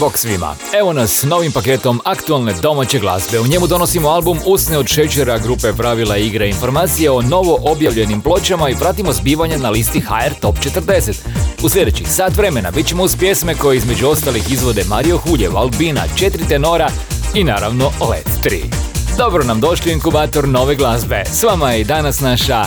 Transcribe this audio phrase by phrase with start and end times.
[0.00, 0.54] Bok svima.
[0.80, 3.40] Evo nas s novim paketom aktualne domaće glazbe.
[3.40, 8.68] U njemu donosimo album Usne od šećera grupe Pravila igre informacije o novo objavljenim pločama
[8.68, 11.14] i pratimo zbivanja na listi HR Top 40.
[11.62, 16.02] U sljedećih sat vremena bit ćemo uz pjesme koje između ostalih izvode Mario Huljev, Albina,
[16.16, 16.90] Četiri tenora
[17.34, 18.64] i naravno Let 3.
[19.16, 21.24] Dobro nam došli inkubator nove glazbe.
[21.32, 22.64] S vama je i danas naša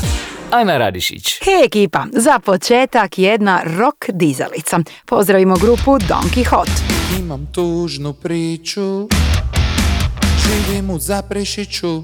[0.51, 1.39] Ana Radišić.
[1.45, 4.79] Hej ekipa, za početak jedna rock dizalica.
[5.05, 6.71] Pozdravimo grupu Don Quixote.
[7.19, 9.07] Imam tužnu priču
[10.43, 12.03] Živim u Zaprešiću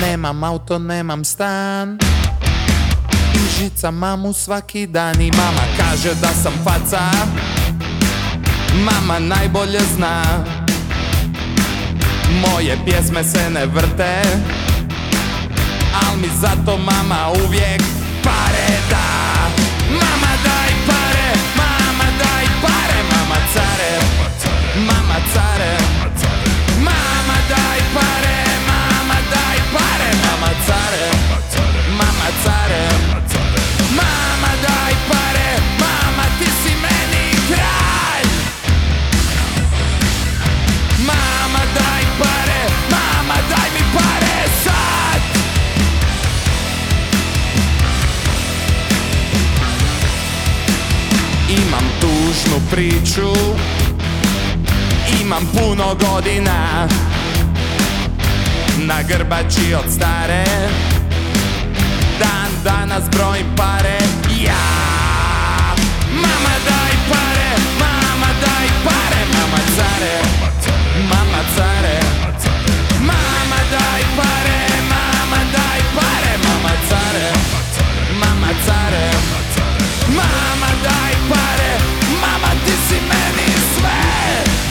[0.00, 1.98] Nemam auto, nemam stan
[3.34, 7.00] I žica mamu svaki dan I mama kaže da sam faca
[8.74, 10.22] Mama najbolje zna
[12.40, 14.22] Moje pjesme se ne vrte
[16.20, 17.82] mi zato mama uvijek
[18.24, 19.06] pare da.
[19.90, 23.92] Mama daj pare, mama daj pare Mama care,
[24.86, 25.72] mama care.
[26.84, 31.10] Mama daj pare, mama daj pare Mama care,
[31.98, 33.09] mama care
[55.40, 56.88] Imam puno godina
[58.78, 60.44] Na grbači od stare
[62.18, 63.98] Dan danas brojim pare
[64.44, 64.64] Ja
[66.12, 67.50] Mama daj pare!
[67.78, 69.20] Mama daj pare!
[69.32, 70.22] Mama care
[71.08, 72.00] Mama care
[73.00, 74.60] Mama daj pare!
[74.90, 76.38] Mama daj pare!
[76.44, 77.32] Mama care
[78.20, 79.10] Mama care
[80.08, 81.72] Mama daj pare!
[82.20, 84.69] Mama ti si meni sve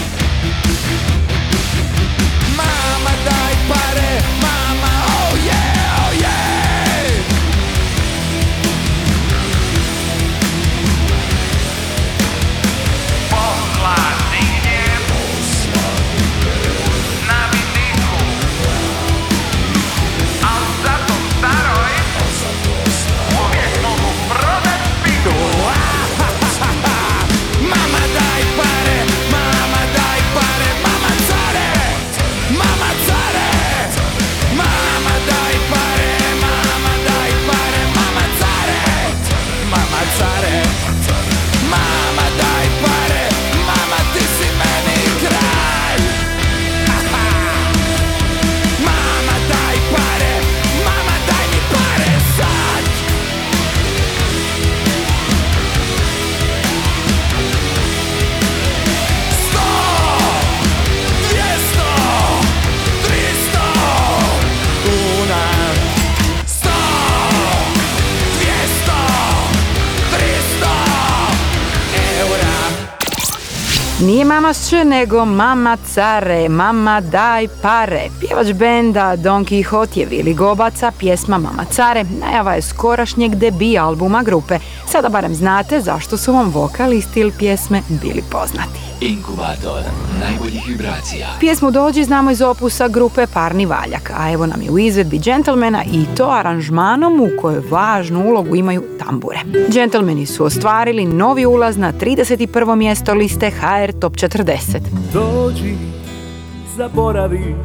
[74.01, 78.09] Nije mama Š, nego mama care, mama daj pare.
[78.19, 84.23] Pjevač benda Don Quixote je Vili Gobaca, pjesma Mama care, najava je skorašnjeg debi albuma
[84.23, 84.59] grupe.
[84.87, 88.88] Sada barem znate zašto su vam vokal i stil pjesme bili poznati.
[89.01, 89.81] Inkubator
[90.21, 91.27] najboljih vibracija.
[91.39, 95.83] Pjesmu Dođi znamo iz opusa grupe Parni Valjak, a evo nam je u izvedbi Gentlemana
[95.83, 99.39] i to aranžmanom u kojoj važnu ulogu imaju tambure.
[99.69, 102.75] Gentlemani su ostvarili novi ulaz na 31.
[102.75, 104.79] mjesto liste HR Top 40.
[105.13, 105.75] Dođi,
[106.77, 107.55] zaboravi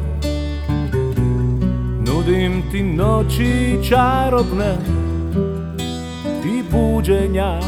[2.07, 4.77] Nudim ti noći čarobne
[6.45, 7.59] I buđenja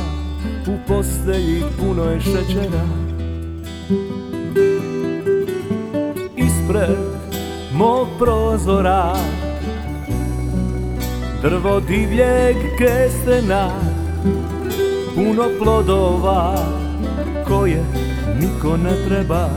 [0.67, 3.06] u postelji puno je šećera
[6.35, 6.97] Ispred
[7.73, 9.15] mog prozora
[11.41, 13.69] Drvo divljeg kestena
[15.15, 16.55] Puno plodova
[17.47, 17.83] koje
[18.41, 19.49] niko ne treba.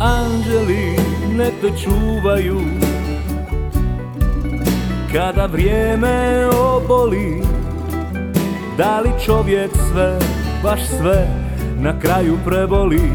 [0.00, 0.96] Anđeli
[1.36, 2.60] ne te čuvaju
[5.12, 7.42] Kada vrijeme oboli
[8.78, 10.18] Da li čovjek sve,
[10.62, 11.26] baš sve
[11.80, 13.12] Na kraju preboli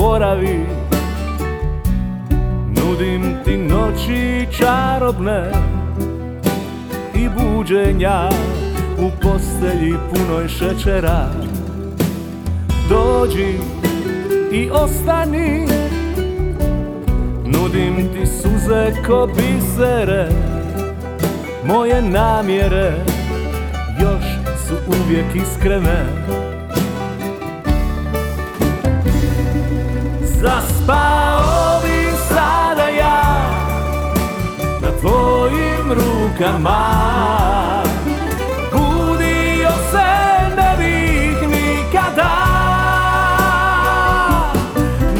[0.00, 0.66] zaboravi.
[2.68, 5.52] Nudim ti noći čarobne
[7.14, 8.28] I buđenja
[8.98, 11.30] u postelji punoj šećera.
[12.88, 13.54] Dođi
[14.52, 15.66] i ostani.
[17.46, 20.28] Nudim ti suze ko bisere
[21.64, 22.92] Moje namjere
[24.00, 24.24] još
[24.66, 26.19] su uvijek iskrene.
[30.90, 31.38] Pa
[31.76, 33.22] ovim sada ja
[34.80, 36.82] Na tvojim rukama.
[38.72, 40.10] Budio se
[40.56, 42.32] ne bih nikada.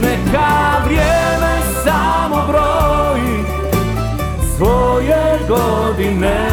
[0.02, 3.44] Neka vrijeme samo broji
[4.56, 6.48] Svoje godine.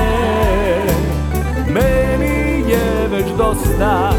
[1.68, 4.17] Meni je već dosta.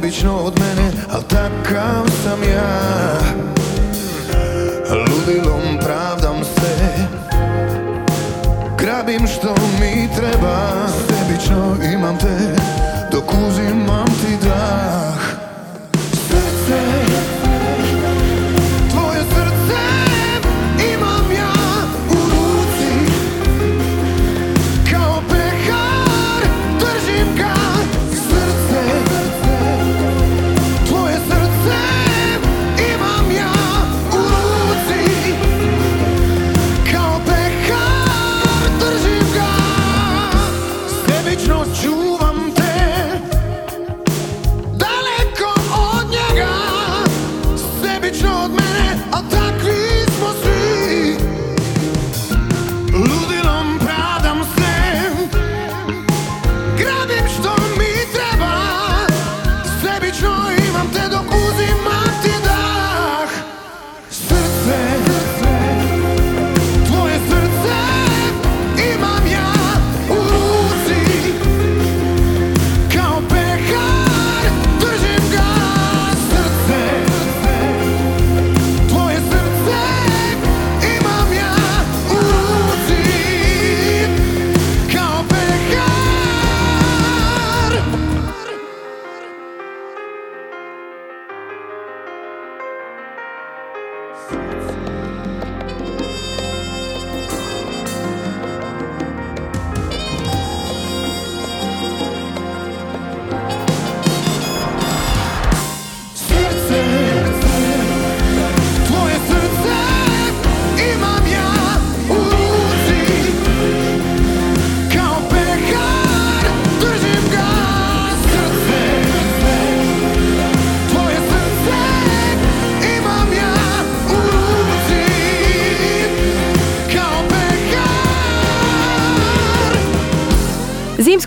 [0.00, 0.59] nebitno od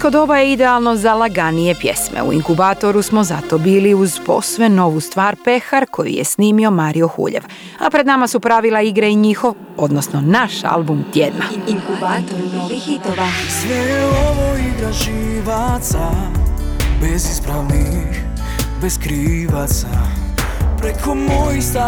[0.03, 2.24] Zimsko doba je idealno za laganije pjesme.
[2.24, 7.43] U inkubatoru smo zato bili uz posve novu stvar Pehar koju je snimio Mario Huljev.
[7.79, 11.45] A pred nama su pravila igre i njihov, odnosno naš album tjedna.
[11.67, 13.27] Inkubator novih hitova.
[13.62, 16.10] Sve je ovo igra živaca
[17.01, 18.24] Bez ispravnih,
[18.81, 20.23] bez krivaca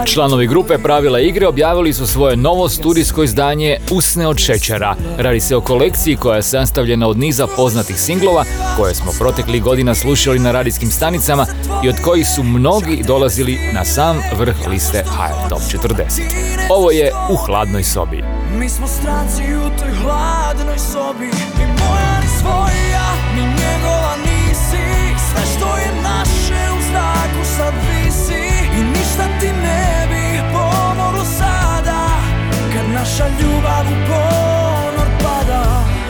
[0.05, 4.95] Članovi grupe Pravila igre objavili su svoje novo studijsko izdanje Usne od šećera.
[5.17, 8.45] Radi se o kolekciji koja je sastavljena od niza poznatih singlova
[8.77, 11.45] koje smo proteklih godina slušali na radijskim stanicama
[11.83, 16.21] i od kojih su mnogi dolazili na sam vrh liste HR Top 40.
[16.69, 18.23] Ovo je U hladnoj sobi.
[18.59, 24.85] Mi smo stranci u toj hladnoj sobi Ni moja ni svoja, ni njegova nisi
[25.31, 28.04] Sve što je naše u zraku sad visi I
[29.15, 29.85] ništa ti ne
[33.81, 35.05] u ponor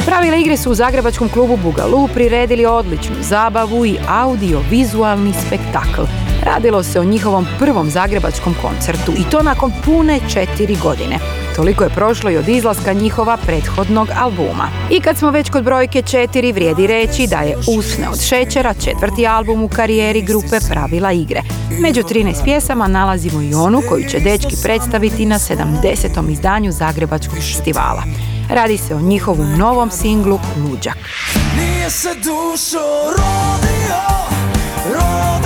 [0.05, 6.01] Pravila igre su u zagrebačkom klubu Bugalu priredili odličnu zabavu i audio-vizualni spektakl.
[6.43, 11.44] Radilo se o njihovom prvom zagrebačkom koncertu i to nakon pune četiri godine.
[11.55, 14.69] Toliko je prošlo i od izlaska njihova prethodnog albuma.
[14.91, 19.27] I kad smo već kod brojke četiri, vrijedi reći da je Usne od šećera četvrti
[19.27, 21.41] album u karijeri grupe Pravila igre.
[21.79, 26.31] Među 13 pjesama nalazimo i onu koju će dečki predstaviti na 70.
[26.31, 28.03] izdanju Zagrebačkog festivala.
[28.49, 30.97] Radi se o njihovom novom singlu Luđak.
[31.57, 32.85] Nije se dušo
[33.17, 34.01] rodio,
[34.85, 35.44] rodio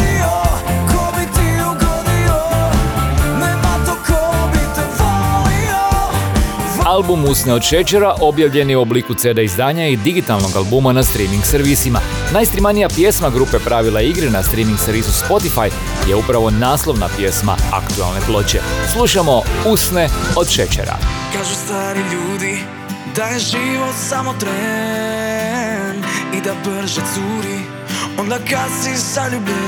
[6.90, 11.44] Album Usne od šećera objavljen je u obliku CD izdanja i digitalnog albuma na streaming
[11.46, 12.00] servisima.
[12.34, 15.72] Najstrimanija pjesma grupe Pravila igre na streaming servisu Spotify
[16.10, 18.60] je upravo naslovna pjesma aktualne ploče.
[18.94, 20.98] Slušamo Usne od šećera.
[21.34, 22.60] Kažu stari ljudi
[23.16, 26.04] da je život samo tren
[26.38, 27.60] I da brže curi
[28.20, 29.60] onda kad si zaljubljen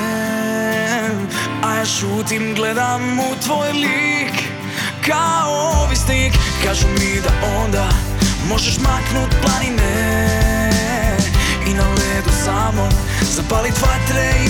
[1.63, 4.50] A ja šutim, gledam u tvoj lik
[5.05, 6.33] Kao ovisnik.
[6.63, 7.89] Kažu mi da onda
[8.49, 10.69] možeš maknut planine
[11.67, 12.89] I na ledu samo
[13.31, 14.49] zapalit vatre i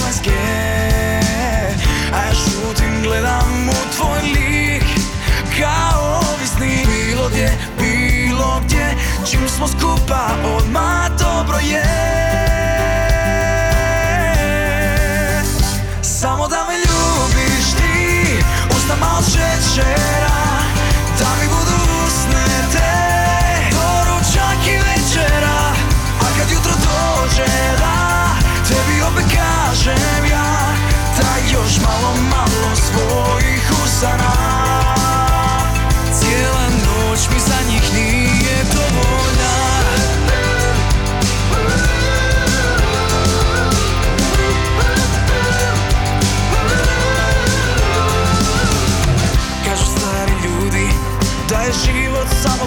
[2.13, 4.83] A ja šutim, gledam u tvoj lik
[5.59, 6.87] Kao ovisnik.
[6.87, 8.95] Bilo gdje, bilo gdje
[9.31, 10.27] Čim smo skupa
[10.57, 12.11] odmah dobro je.
[16.01, 16.90] Samo da me ljubiš ti
[18.91, 20.41] Ustama od šećera
[21.19, 22.91] Da mi budu usne te
[23.71, 25.73] Doručak i večera
[26.19, 28.27] A kad jutro dođe da
[28.67, 30.73] Tebi opet kažem ja
[31.17, 34.60] Da još malo, malo svojih usana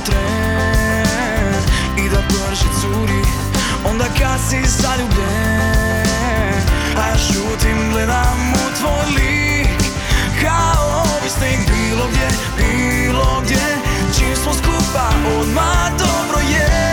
[0.05, 1.55] tren
[2.05, 3.25] I da brže curi
[3.85, 6.63] onda kad si zaljubljen
[6.99, 9.83] A ja šutim, gledam u tvoj lik
[10.43, 13.67] Kao ovisnik bilo gdje, bilo gdje
[14.19, 15.09] Čim smo skupa
[15.41, 16.84] odmah dobro je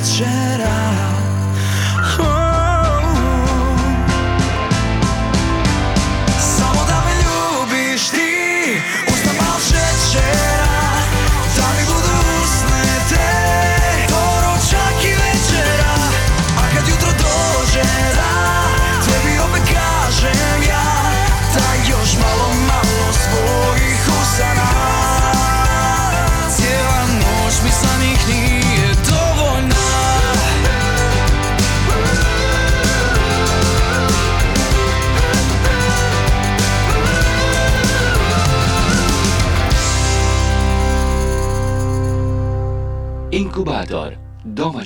[0.00, 1.07] c'era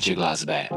[0.03, 0.67] domaće glazbe.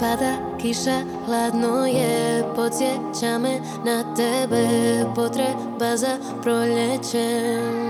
[0.00, 4.66] Pada Kiša hladno je, podsjeća me na tebe.
[5.14, 7.84] Potreba za proljećem.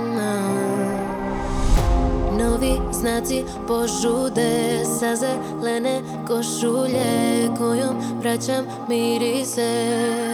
[2.39, 10.34] Novi znaci požude sa zelene košulje Kojom vraćam mirise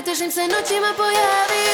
[0.00, 1.66] najtežim se noćima pojavi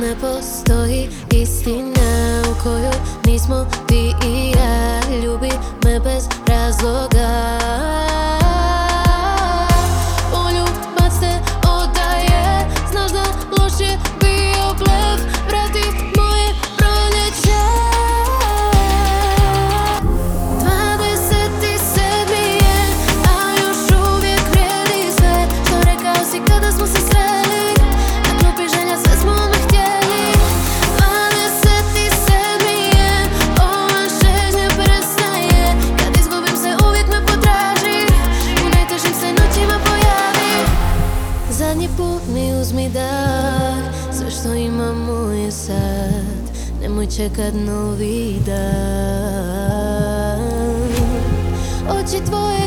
[0.00, 2.92] Ne postoji istina u kojoj
[3.26, 5.00] nismo ti i ja.
[5.24, 5.50] Ljubi
[5.84, 7.65] me bez razloga
[47.16, 48.76] čekat novi dan.
[51.88, 52.65] Oči tvoje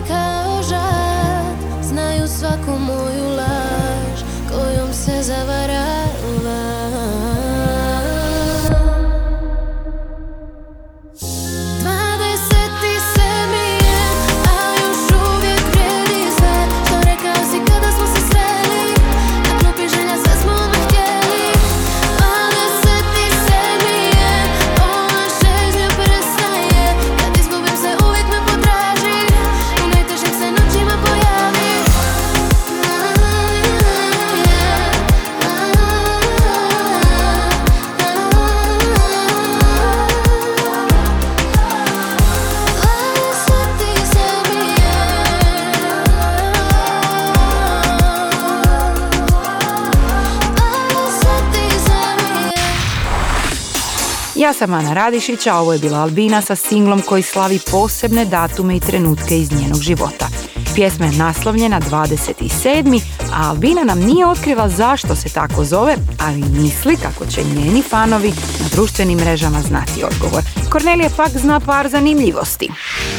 [54.60, 58.80] sam Ana Radišić, a ovo je bila Albina sa singlom koji slavi posebne datume i
[58.80, 60.28] trenutke iz njenog života.
[60.76, 63.02] Pjesma je naslovljena 27.
[63.34, 68.30] a Albina nam nije otkrila zašto se tako zove, ali misli kako će njeni fanovi
[68.60, 70.44] na društvenim mrežama znati odgovor.
[70.70, 72.70] Kornelija pak zna par zanimljivosti.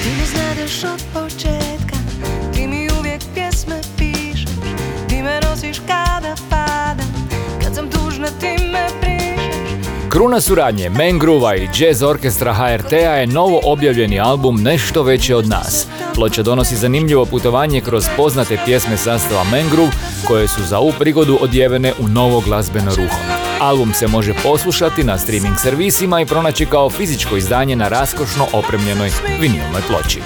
[0.03, 1.70] Ti me
[10.11, 15.87] Kruna suradnje Mangrova i Jazz Orkestra HRT-a je novo objavljeni album Nešto veće od nas.
[16.15, 19.91] Ploča donosi zanimljivo putovanje kroz poznate pjesme sastava Mangrove
[20.27, 23.19] koje su za ovu prigodu odjevene u novo glazbeno ruho.
[23.61, 29.11] Album se može poslušati na streaming servisima i pronaći kao fizičko izdanje na raskošno opremljenoj
[29.41, 30.21] vinilnoj ploči.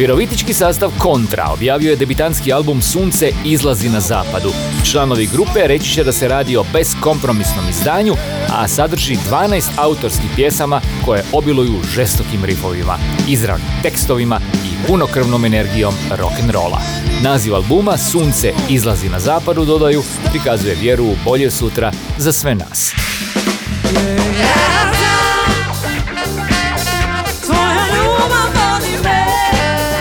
[0.00, 4.52] Virovitički sastav Kontra objavio je debitanski album Sunce izlazi na zapadu.
[4.90, 8.14] Članovi grupe reći će da se radi o beskompromisnom izdanju,
[8.50, 16.78] a sadrži 12 autorskih pjesama koje obiluju žestokim rifovima, izravnim tekstovima i punokrvnom energijom rock'n'rolla.
[17.22, 22.94] Naziv albuma Sunce izlazi na zapadu, dodaju, prikazuje vjeru u bolje sutra za sve nas.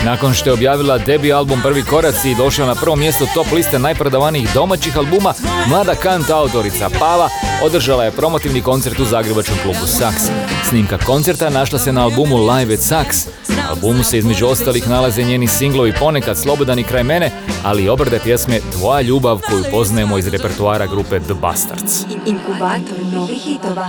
[0.10, 3.80] Nakon što je objavila debi album Prvi koraci i došla na prvo mjesto top liste
[3.80, 5.34] najprodavanijih domaćih albuma,
[5.68, 7.30] mlada kant autorica Pava
[7.64, 10.24] održala je promotivni koncert u zagrebačkom klubu Saks.
[10.70, 13.28] Snimka koncerta našla se na albumu Live at Saks.
[13.70, 17.32] Albumu se između ostalih nalaze njeni singlovi Ponekad slobodan i kraj mene,
[17.64, 22.06] ali i obrade pjesme Tvoja ljubav koju poznajemo iz repertoara grupe The Bastards.
[22.26, 23.88] Inkubator novih hitova.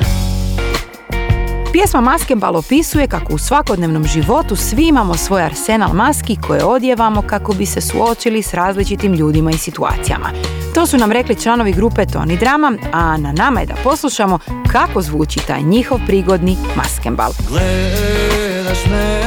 [1.73, 7.53] Pjesma Maskenbal opisuje kako u svakodnevnom životu svi imamo svoj arsenal maski koje odjevamo kako
[7.53, 10.31] bi se suočili s različitim ljudima i situacijama.
[10.75, 14.39] To su nam rekli članovi grupe Toni Drama, a na nama je da poslušamo
[14.73, 17.31] kako zvuči taj njihov prigodni Maskenbal.
[17.49, 19.21] Gledaš me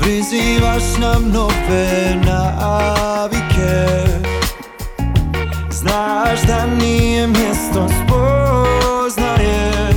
[0.00, 3.80] Prizivaš nam nove navike
[5.70, 9.89] Znaš da nije mjesto spoznaje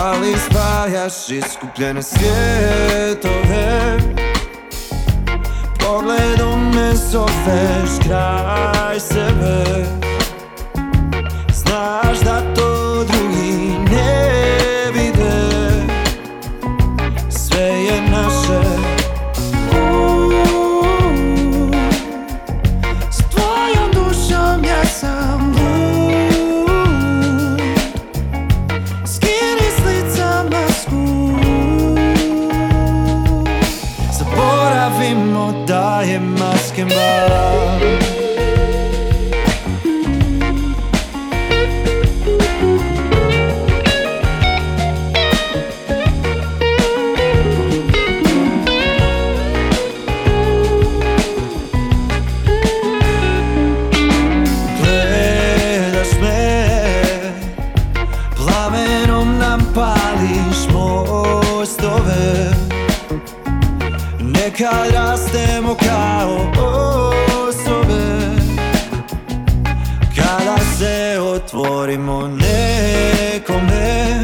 [0.00, 3.98] Ali spajaš iskupljene svjetove.
[5.80, 9.84] Pogledom me zoveš kraj sebe.
[11.54, 12.71] Znaš da to
[36.72, 37.51] maske mal
[64.52, 66.52] Nekad rastemo kao
[67.48, 68.04] osobe.
[70.16, 74.20] Kada se otvorimo nekome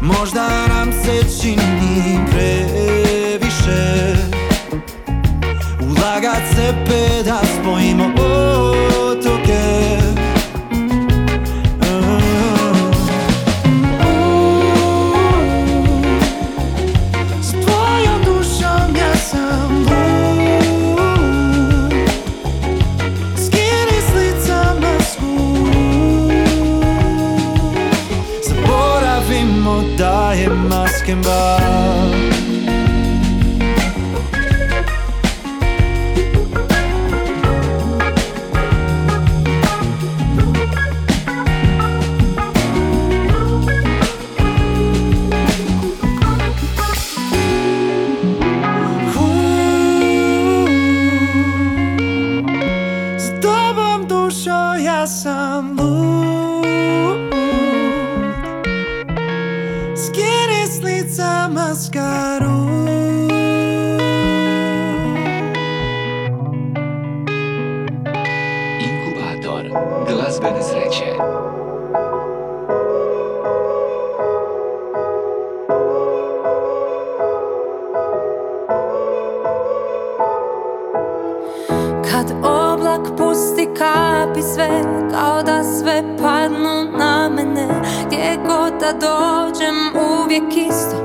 [0.00, 4.14] Možda nam se čini previše.
[5.80, 8.17] Ulagat sebe da spojimo
[85.78, 87.68] sve padnu na mene.
[88.06, 89.76] Gdje god da dođem
[90.22, 90.96] uvijek isto.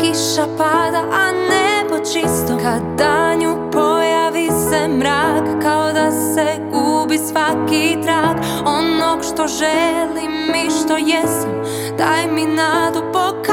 [0.00, 2.58] Kiša pada, a nebo čisto.
[2.62, 8.36] Kad danju pojavi se mrak Kao da se gubi svaki trag.
[8.66, 11.62] Onog što želim i što jesam
[11.98, 13.51] Daj mi nadu, pokaži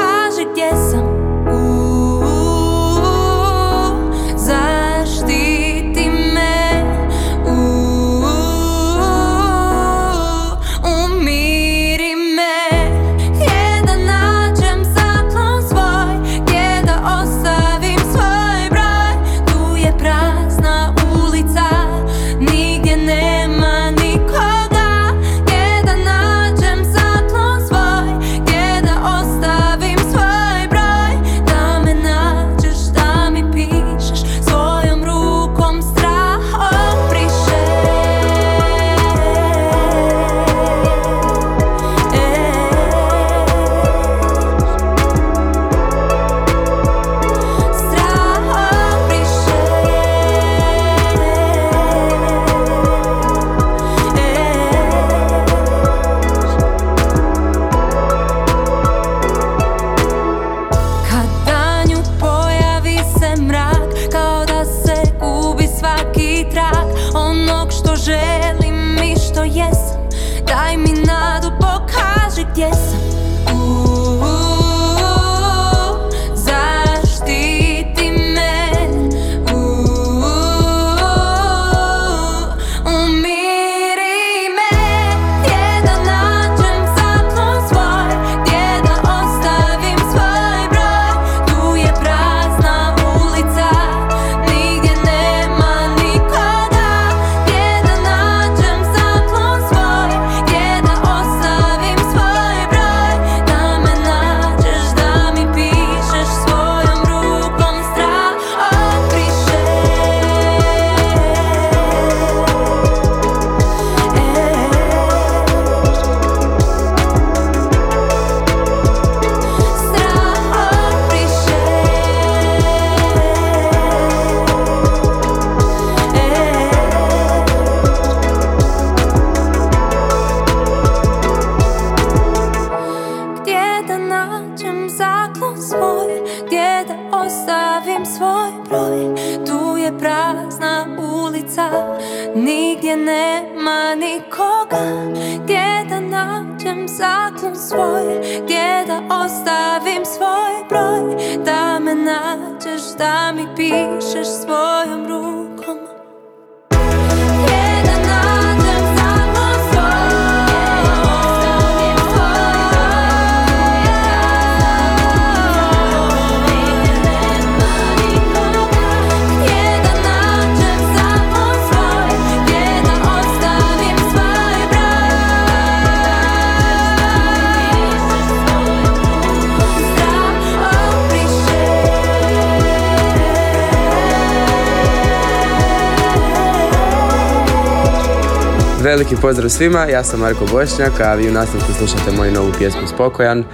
[188.90, 192.86] Veliki pozdrav svima, ja sam Marko Bošnjak, a vi u nastavku slušate moju novu pjesmu
[192.86, 193.38] Spokojan.
[193.38, 193.44] E,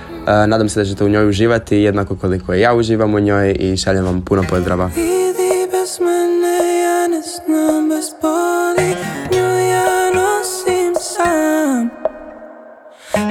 [0.47, 4.05] nadam se da ćete u njoj uživati jednako koliko ja uživam u njoj i šaljem
[4.05, 4.91] vam puno pozdrava.
[4.97, 8.89] Idi bez mene, ja ne znam bez boli
[9.33, 11.91] Nju ja nosim sam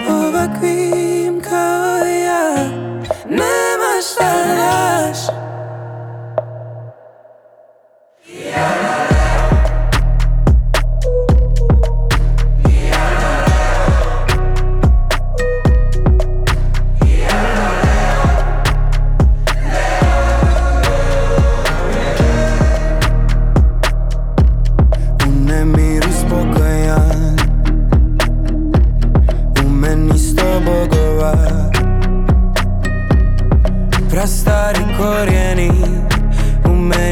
[0.10, 2.70] Ovakvim kao ja
[3.30, 5.25] Nema šta da daš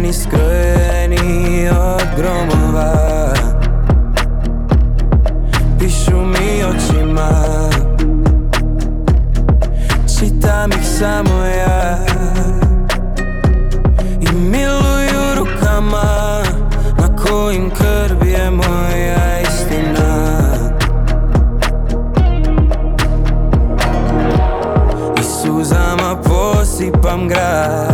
[0.04, 3.34] Meni skrojeni od gromova.
[5.80, 7.30] Pišu mi očima.
[10.20, 11.98] Čitam ih samo ja.
[14.22, 16.44] I miluju rukama
[16.98, 20.44] Na kojim krv je moja istina.
[25.20, 27.93] I suzama posipam grad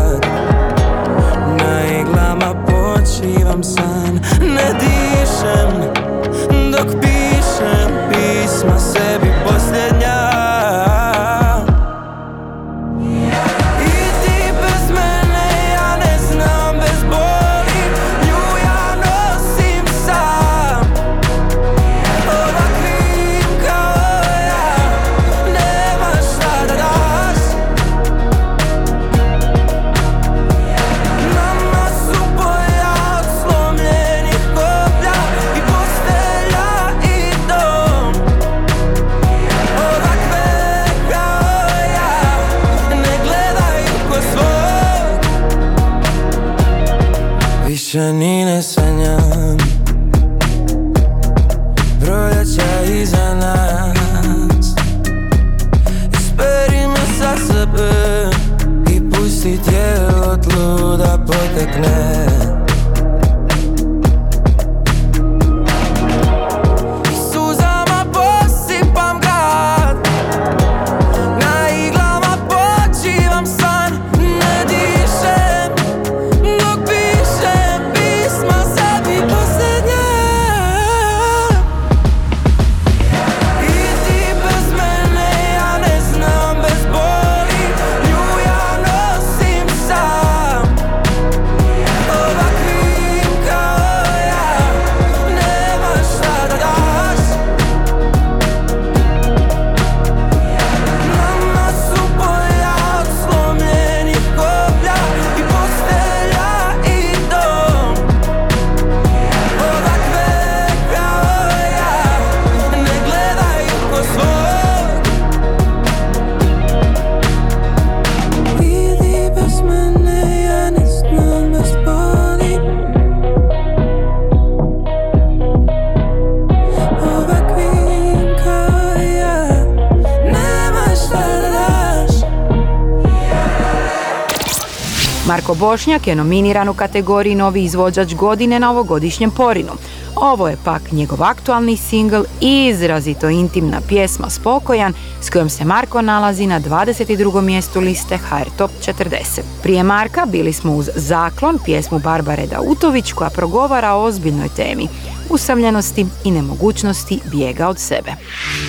[135.50, 139.72] Marko Bošnjak je nominiran u kategoriji Novi izvođač godine na ovogodišnjem Porinu.
[140.16, 146.02] Ovo je pak njegov aktualni singl i izrazito intimna pjesma Spokojan s kojom se Marko
[146.02, 147.42] nalazi na 22.
[147.42, 149.42] mjestu liste HR Top 40.
[149.64, 154.88] Prije Marka bili smo uz Zaklon, pjesmu Barbare Dautović koja progovara o ozbiljnoj temi.
[155.30, 158.12] Usamljenosti i nemogućnosti bijega od sebe.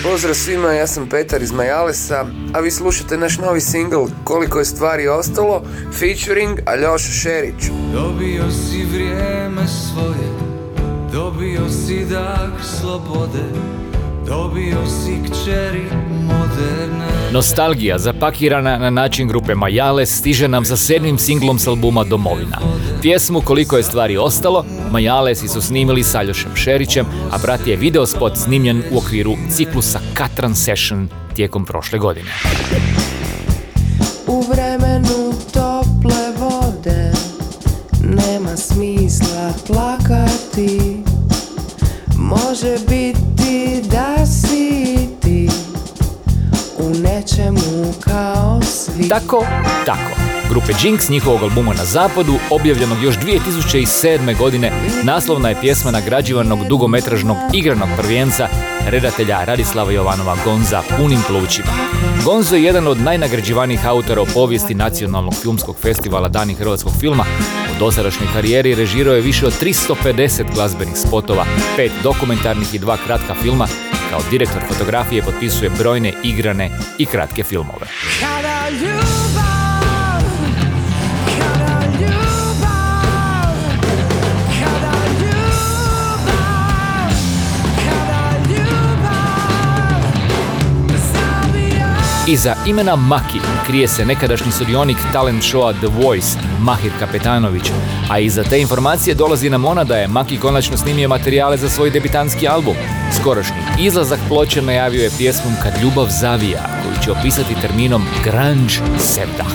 [0.02, 4.64] Pozdrav svima, ja sam Petar iz Majalesa, a vi slušate naš novi single Koliko je
[4.64, 7.70] stvari ostalo, featuring Aljoša Šerić.
[7.92, 10.30] Dobio si vrijeme svoje
[11.12, 13.44] Dobio si dah slobode
[14.26, 21.58] Dobio si kćeri moderne Nostalgija zapakirana na način grupe Majale stiže nam sa sedmim singlom
[21.58, 22.58] s albuma Domovina.
[23.02, 28.06] Pjesmu Koliko je stvari ostalo, Majalesi su snimili s Aljošem Šerićem, a brat je video
[28.06, 32.30] spot snimljen u okviru ciklusa Katran Session tijekom prošle godine.
[34.26, 37.12] U vremenu tople vode
[38.02, 41.02] Nema smisla plakati
[42.16, 45.48] Može biti da si ti
[46.78, 49.46] U nečemu kao svi Tako,
[49.86, 50.29] tako.
[50.50, 54.38] Grupe Jinx njihovog albuma na zapadu, objavljenog još 2007.
[54.38, 58.48] godine, naslovna je pjesma nagrađivanog dugometražnog igranog prvijenca
[58.86, 61.68] redatelja Radislava Jovanova Gonza punim plućima.
[62.24, 67.24] Gonzo je jedan od najnagrađivanijih autora u povijesti Nacionalnog filmskog festivala Dani hrvatskog filma.
[67.76, 71.44] U dosadašnjoj karijeri režirao je više od 350 glazbenih spotova,
[71.76, 73.66] pet dokumentarnih i dva kratka filma,
[74.10, 77.86] kao direktor fotografije potpisuje brojne igrane i kratke filmove.
[92.26, 97.62] Iza imena Maki krije se nekadašnji sudionik talent showa The Voice, Mahir Kapetanović,
[98.10, 101.90] a iza te informacije dolazi nam ona da je Maki konačno snimio materijale za svoj
[101.90, 102.74] debitanski album.
[103.20, 109.52] Skorošnji izlazak ploče najavio je pjesmom Kad ljubav zavija, koju će opisati terminom grunge sevdah.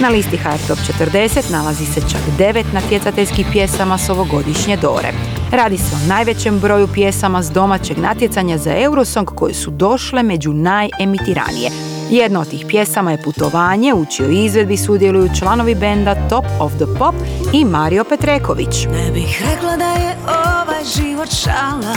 [0.00, 5.12] Na listi HR Top 40 nalazi se čak devet natjecateljskih pjesama s ovogodišnje dore.
[5.52, 10.52] Radi se o najvećem broju pjesama s domaćeg natjecanja za Eurosong koje su došle među
[10.52, 11.89] najemitiranije.
[12.10, 16.84] Jedna od tih pjesama je Putovanje, u čijoj izvedbi sudjeluju članovi benda Top of the
[16.98, 17.14] Pop
[17.52, 18.84] i Mario Petreković.
[18.84, 21.94] Ne bih rekla da je ovaj život šala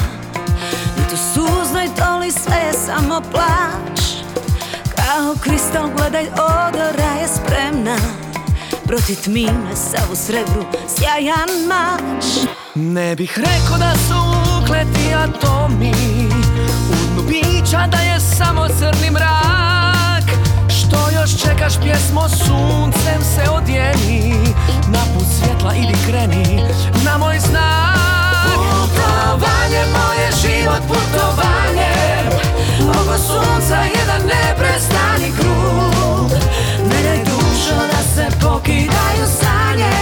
[0.97, 4.01] Ni to suznoj toli sve je samo plač.
[4.95, 7.97] Kao kristal gledaj odora je spremna
[8.87, 12.25] Protiv tmine sav u srebru sjajan mač.
[12.75, 14.15] Ne bih rekao da su
[14.63, 15.93] ukleti atomi
[16.91, 19.62] U dnu bića da je samo crni mrak
[21.23, 24.33] još čekaš pjesmo suncem se odjeni.
[24.87, 26.63] Na put svjetla idi kreni
[27.05, 28.45] na moj znak.
[28.45, 31.93] Putovanje moje život putovanje.
[32.89, 36.31] Oko sunca jedan neprestani krug.
[36.89, 39.93] Ne daj dušo da se pokidaju sanje.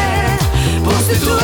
[0.86, 1.41] Pusti tugu,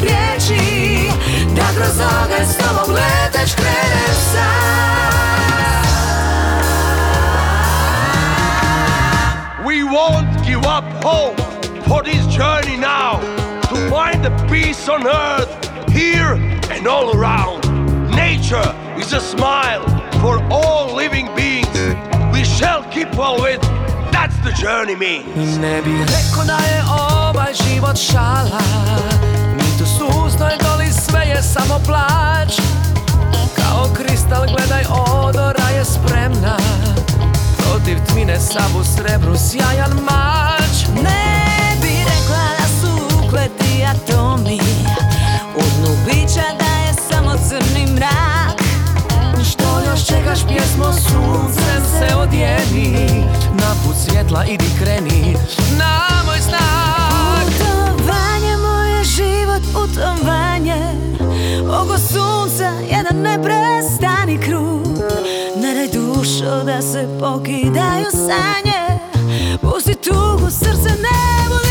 [0.00, 1.10] priječi
[1.56, 3.98] Da kroz oganj s tobom leteć krenem
[9.64, 11.40] We won't give up hope
[11.88, 13.20] for this journey now
[13.68, 15.50] to find the peace on earth,
[15.90, 16.34] here
[16.70, 17.68] and all around.
[18.10, 19.84] Nature is a smile
[20.20, 21.68] for all living beings.
[22.32, 23.60] We shall keep well with.
[24.10, 25.58] That's the journey means.
[25.58, 28.60] Ne bih rekao da je ovaj život šala
[30.12, 32.60] Suznoj doli sve je samo plać
[33.56, 36.56] Kao kristal gledaj odora je spremna.
[37.58, 41.02] Protiv tmine sav u srebru sjajan mač.
[41.02, 44.60] Ne bi rekla da su ukleti atomi.
[45.56, 48.62] U dnu bića da je samo crni mrak.
[49.50, 53.24] Što još čekaš pjesmo suncem se odjeni.
[53.52, 55.36] Na put svjetla idi kreni.
[55.78, 56.87] Na moj moje
[59.58, 60.76] život putovanje
[61.82, 64.98] Oko sunca jedan neprestani krug.
[65.62, 68.98] Ne daj dušo da se pokidaju sanje.
[69.60, 71.67] Pusti tugu, srce ne budijaj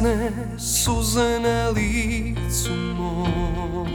[0.00, 3.88] kasne suze na licu mom.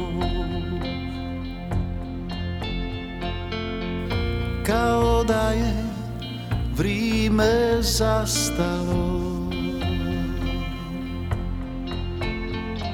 [4.65, 5.83] Kao da je
[6.77, 9.25] vrime zastalo.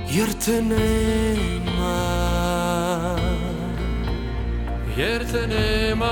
[0.09, 1.95] Jer te nema.
[4.97, 6.11] Jer te nema.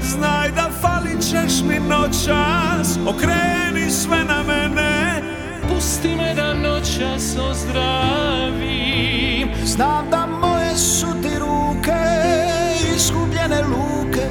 [0.00, 2.55] Znaj da falit ćeš mi noćas
[3.06, 5.22] Okreni sve na mene.
[5.68, 9.48] Pusti me da noćas ozdravim.
[9.64, 11.92] Znam da moje su ti ruke
[12.96, 14.26] Izgubljene luke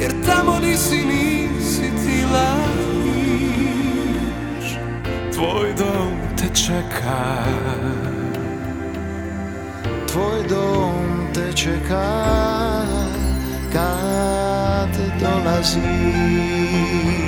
[0.00, 3.98] Jer tamo nisi, nisi ti laviš
[5.34, 7.44] Tvoj dom te čeka.
[10.12, 12.24] Tvoj dom te čeka
[13.72, 17.27] kad dolaziš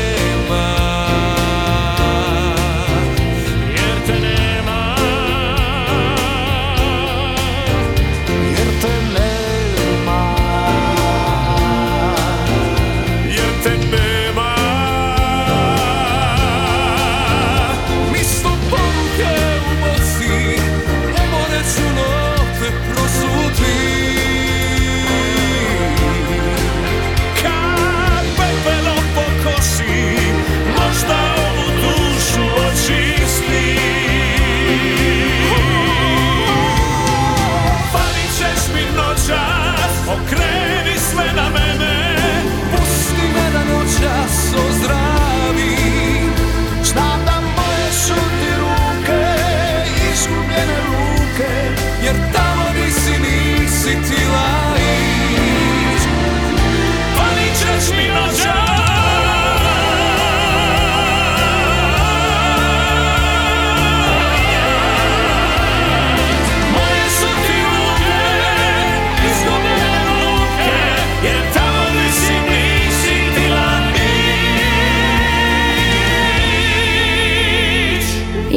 [40.11, 40.50] noćas Okreni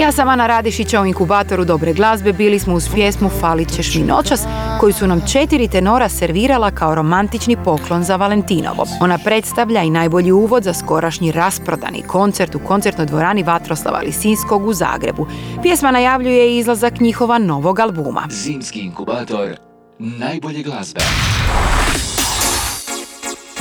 [0.04, 4.02] Ja sam Ana Radišića u inkubatoru dobre glazbe, bili smo uz pjesmu Falit ćeš mi
[4.02, 4.40] noćas,
[4.80, 8.86] koju su nam četiri tenora servirala kao romantični poklon za Valentinovo.
[9.00, 14.72] Ona predstavlja i najbolji uvod za skorašnji rasprodani koncert u koncertnoj dvorani Vatroslava Lisinskog u
[14.72, 15.26] Zagrebu.
[15.62, 18.22] Pjesma najavljuje i izlazak njihova novog albuma.
[18.30, 19.56] Zimski inkubator
[19.98, 21.00] najbolje glazbe.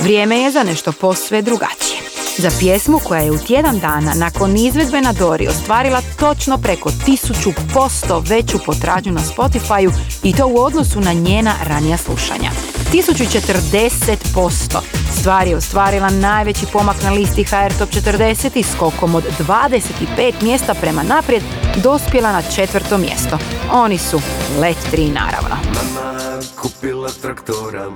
[0.00, 1.93] Vrijeme je za nešto posve drugačije.
[2.38, 8.28] Za pjesmu koja je u tjedan dana nakon izvedbe na Dori ostvarila točno preko 1000%
[8.28, 12.50] veću potražnju na Spotifyu i to u odnosu na njena ranija slušanja.
[12.92, 14.78] 1040%
[15.20, 20.74] stvar je ostvarila najveći pomak na listi HR Top 40 i skokom od 25 mjesta
[20.74, 21.42] prema naprijed
[21.82, 23.38] dospjela na četvrto mjesto.
[23.72, 24.20] Oni su
[24.60, 25.56] Let 3 naravno.
[25.74, 27.90] Mama kupila traktora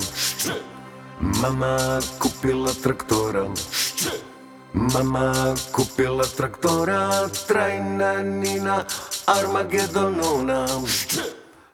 [1.21, 3.47] Mama kupila traktora
[4.79, 8.87] Mama kupila traktora Trajna Nina
[9.27, 10.71] Armagedonona.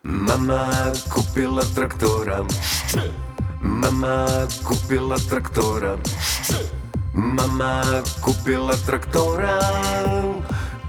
[0.01, 0.65] Mama
[1.13, 2.41] kupila traktora.
[3.61, 4.25] Mama
[4.65, 5.93] kupila traktora.
[7.13, 9.53] Mama kupila traktora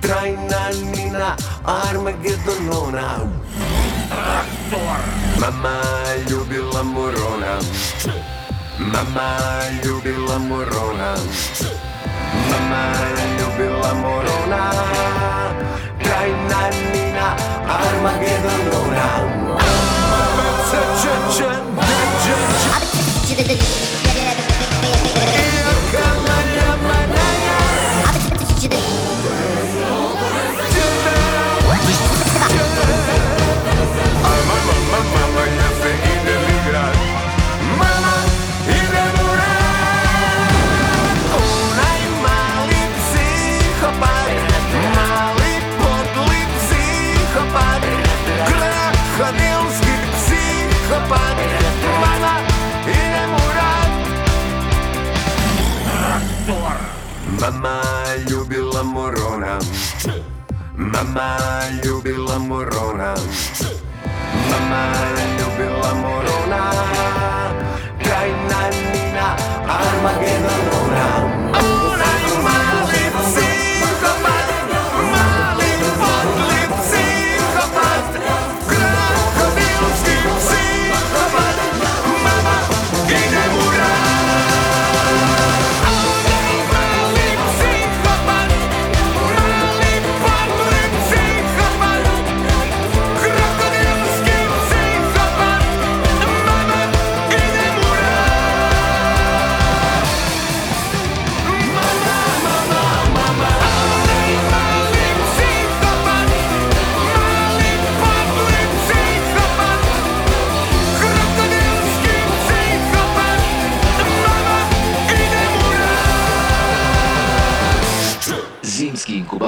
[0.01, 1.37] Trajna Nina
[1.69, 3.29] Armagedonona.
[5.41, 5.77] Mama
[6.25, 7.61] ljubila morona.
[8.81, 9.29] Mama
[9.85, 11.17] ljubila morona
[12.51, 12.85] Mama
[13.39, 14.73] ljubila morona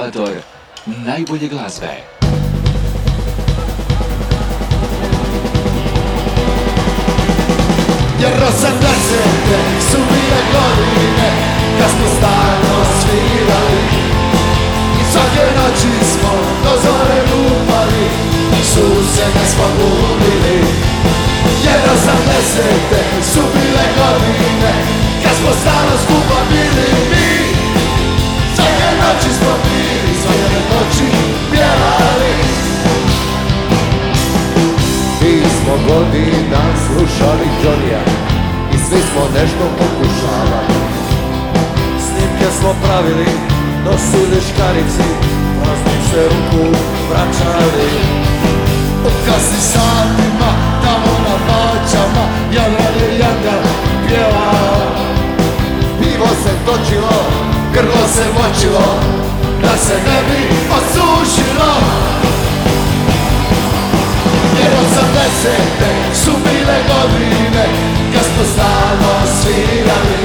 [0.08, 0.42] inkubator
[0.86, 1.86] najbolje glazbe.
[8.20, 8.70] Jer 80
[9.90, 11.30] su bile godine
[11.78, 13.82] Kad smo stalno svirali.
[15.00, 16.32] I svake noći smo
[16.64, 18.06] do zore lupali
[18.60, 20.64] I susjede smo glumili
[21.64, 24.72] Jer 80 su bile godine
[25.22, 27.58] Kad smo stalno skupa bili mi.
[28.56, 29.67] Svake noći smo
[30.70, 31.08] noći
[31.50, 32.34] pjevali
[35.20, 38.02] Mi smo godina slušali Johnny-a
[38.74, 40.78] I svi smo nešto pokušavali.
[42.06, 43.30] Snimke smo pravili,
[43.84, 45.08] nosili škarici
[45.62, 46.64] Praznim se ruku
[47.10, 47.88] vraćali.
[49.04, 50.50] U kasnim satima,
[50.82, 53.62] tamo na noćama Jadran je Jandar
[54.08, 55.08] pjevao
[56.00, 57.18] Pivo se točilo,
[57.74, 59.18] grlo se močilo
[59.68, 60.40] Da se ne bi
[60.78, 61.72] osušilo.
[64.58, 64.72] Jer
[66.12, 67.66] 80 su bile godine
[68.12, 70.20] Kad smo stalno svirali.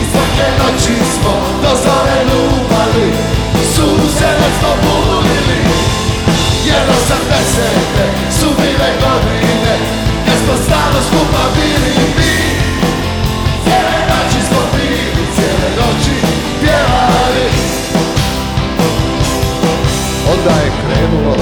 [0.00, 3.12] I svake noći smo do zore lupali
[3.74, 5.60] Susjede smo bulili
[6.66, 6.82] Jer
[8.30, 9.76] 80 su bile godine
[10.26, 12.37] Kad smo stalno skupa bili
[21.08, 21.36] krenulo,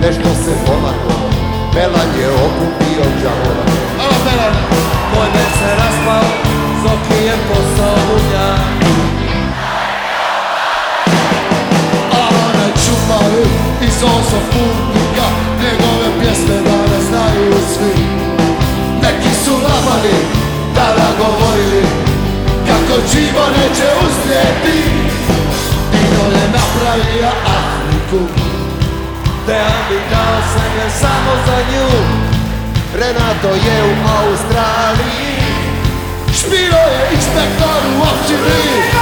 [0.00, 1.30] nešto se pomaklo
[1.74, 3.64] Belan je okupio džavola
[4.00, 4.54] Alo Belan,
[5.14, 6.30] moj se raspao,
[6.82, 8.60] Zoki je postao munjak
[12.12, 13.46] A onaj čupavi
[13.86, 15.26] iz osam putnika
[15.62, 18.04] Njegove pjesme danas znaju svi.
[19.02, 20.16] Neki su labali,
[20.74, 21.86] tada govorili
[22.66, 25.10] Kako živo neće uspjeti.
[27.20, 27.49] Je Afriku
[29.90, 31.88] Bi dao sebe samo za nju.
[32.94, 35.36] Renato je u Australiji.
[36.34, 38.99] Špiro je inspektor u općini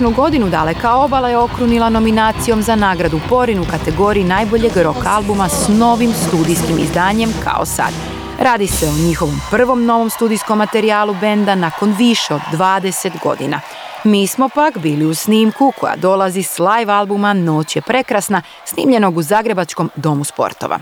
[0.00, 5.48] Uspješnu godinu Daleka obala je okrunila nominacijom za nagradu Porin u kategoriji najboljeg rock albuma
[5.48, 7.92] s novim studijskim izdanjem Kao sad.
[8.38, 13.60] Radi se o njihovom prvom novom studijskom materijalu benda nakon više od 20 godina.
[14.04, 19.16] Mi smo pak bili u snimku koja dolazi s live albuma Noć je prekrasna, snimljenog
[19.16, 20.78] u Zagrebačkom domu sportova.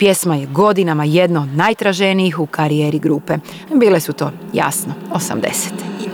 [0.00, 3.36] Pjesma je godinama jedno od najtraženijih u karijeri grupe.
[3.74, 5.40] Bile su to, jasno, 80.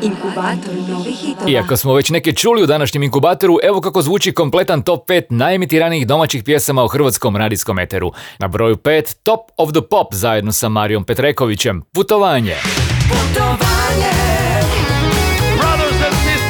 [0.02, 1.50] Inkubator novih hitova.
[1.50, 6.06] Iako smo već neke čuli u današnjem inkubatoru, evo kako zvuči kompletan top 5 najemitiranijih
[6.06, 8.12] domaćih pjesama u hrvatskom radijskom eteru.
[8.38, 11.82] Na broju 5 Top of the Pop zajedno sa Marijom Petrekovićem.
[11.94, 12.54] Putovanje.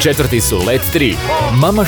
[0.03, 1.15] Četvrti su Let 3.
[1.61, 1.85] Mama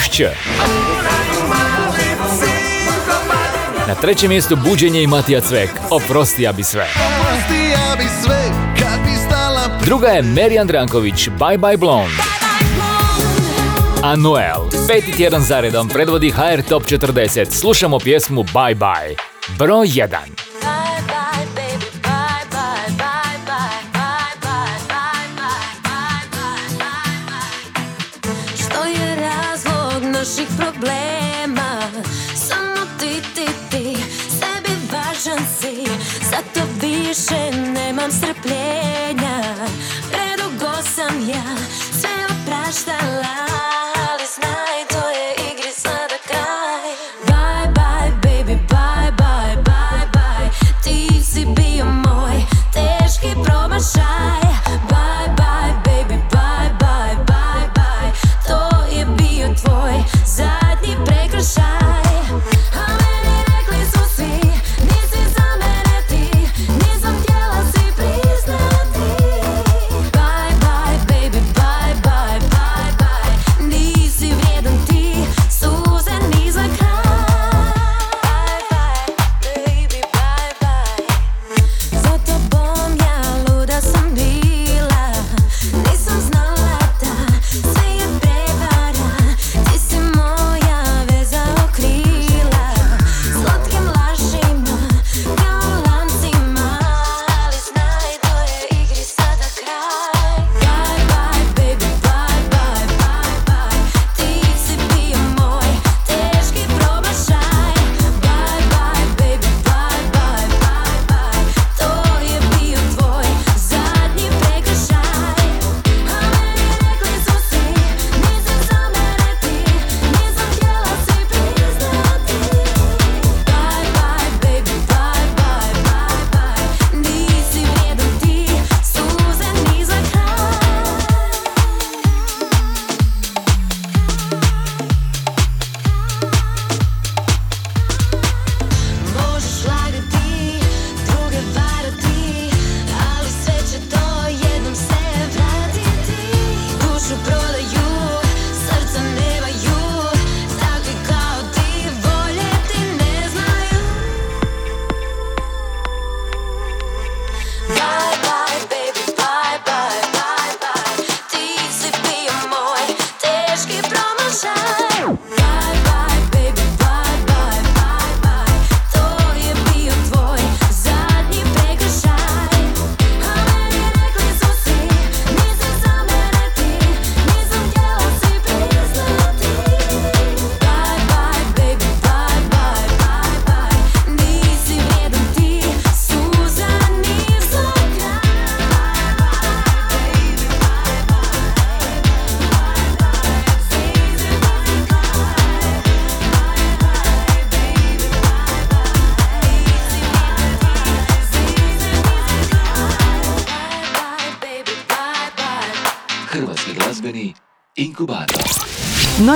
[3.88, 5.70] Na trećem mjestu Buđenje i Matija Cvek.
[5.90, 6.86] Oprosti ja bi sve.
[6.94, 8.42] Pusti ja bi sve
[8.78, 12.22] kad bi stala Druga je Meri Andranković, Bye Bye Blonde.
[14.02, 17.50] A Noel, peti tjedan zaredom predvodi HR Top 40.
[17.50, 19.14] Slušamo pjesmu Bye Bye.
[19.58, 20.08] Broj 1.
[28.56, 31.17] Što je razlog naših problema
[37.08, 39.40] više nemam strpljenja.
[40.10, 41.56] Predugo sam ja
[42.00, 43.77] Sve opraštala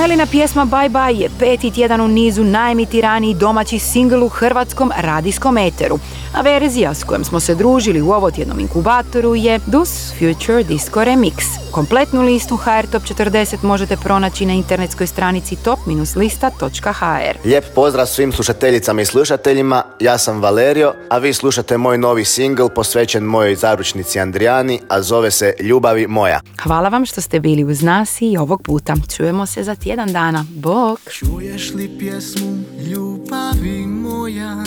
[0.03, 5.57] Noelina pjesma Bye Bye je peti tjedan u nizu najemitiraniji domaći singl u hrvatskom radijskom
[5.57, 5.99] eteru,
[6.33, 11.62] a verzija s kojom smo se družili u ovotjednom inkubatoru je Dus Future Disco Remix.
[11.73, 17.37] Kompletnu listu HR Top 40 možete pronaći na internetskoj stranici top-lista.hr.
[17.45, 22.67] Lijep pozdrav svim slušateljicama i slušateljima, ja sam Valerio, a vi slušate moj novi singl
[22.75, 26.39] posvećen mojoj zaručnici Andrijani, a zove se Ljubavi moja.
[26.63, 28.95] Hvala vam što ste bili uz nas i ovog puta.
[29.15, 30.45] Čujemo se za tjedan dana.
[30.49, 30.99] Bok!
[31.11, 34.63] Čuješ li pjesmu ljubavi moja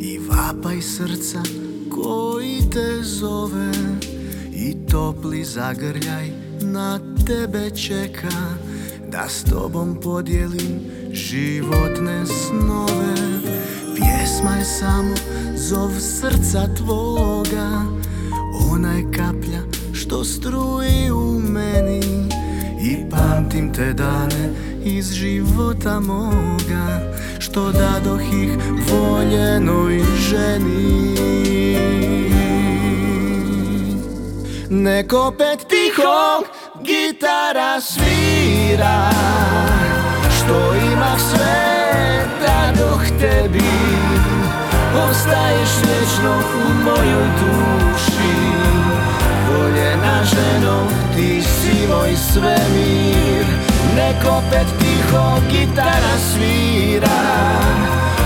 [0.00, 1.42] I vapaj srca
[1.90, 3.93] koji te zove
[4.74, 8.36] I topli zagrljaj na tebe čeka
[9.10, 10.80] Da s tobom podijelim
[11.12, 13.14] životne snove.
[13.96, 15.14] Pjesma je samo
[15.56, 17.82] zov srca tvoga
[18.72, 19.62] Ona je kaplja
[19.92, 22.28] što struji u meni.
[22.82, 24.52] I pamtim te dane
[24.84, 28.58] iz života moga Što dadoh ih
[28.90, 31.14] voljenoj ženi
[34.70, 36.42] Neko pet tiho
[36.82, 39.10] gitara svira
[40.36, 43.70] Što imah sve dadoh tebi
[45.10, 46.34] Ostaješ vječno
[46.66, 48.34] u mojoj duši.
[49.50, 50.86] Voljena ženo,
[51.16, 53.46] ti si moj svemir.
[53.96, 57.22] Neko pet tiho gitara svira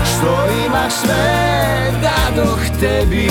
[0.05, 3.29] Što imah sve dadoh tebi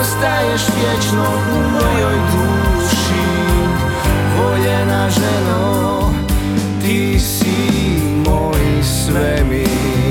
[0.00, 1.24] Ostaješ vječno
[1.54, 3.24] u mojoj duši.
[4.36, 6.12] Voljena ženo,
[6.82, 10.03] ti si moj svemir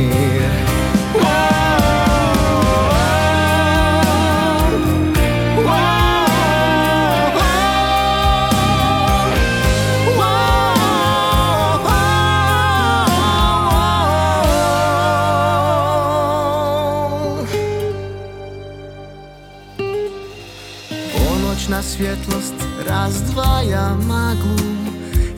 [21.97, 22.53] svjetlost
[22.87, 24.73] razdvaja maglu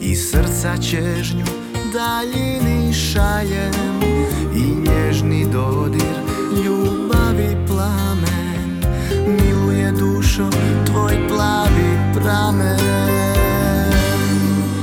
[0.00, 1.44] I srca čežnju
[1.92, 4.00] daljini šaljem.
[4.54, 6.16] I nježni dodir
[6.64, 8.84] ljubavi plamen
[9.26, 10.50] Miluje dušo
[10.86, 12.80] tvoj plavi pramen.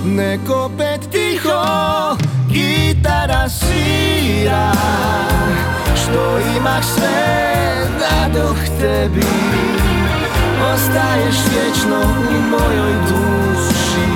[0.06, 2.18] Neko pet tiho
[2.50, 4.72] gitara svira
[5.96, 7.54] Što imah sve
[8.00, 9.93] dadoh tebi
[10.74, 14.08] Ostaješ vječno u mojoj duši.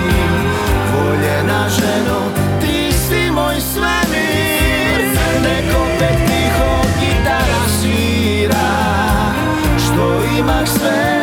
[0.94, 2.20] Voljena ženo,
[2.62, 5.18] ti si moj svemir.
[5.44, 8.70] Neko pet tiho gitara svira.
[9.78, 11.17] Što imah sve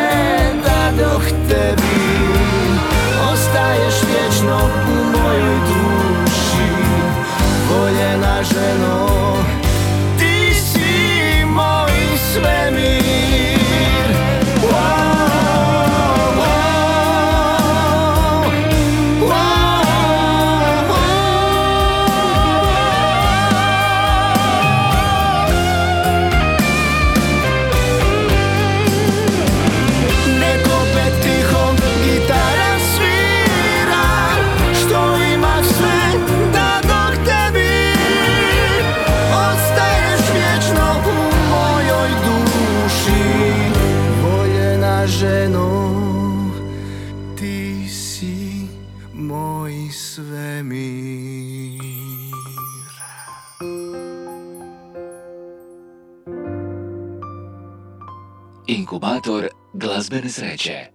[60.15, 60.94] ayaklarınızı açın.